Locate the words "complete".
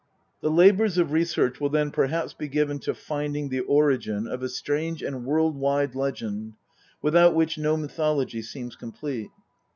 8.75-9.29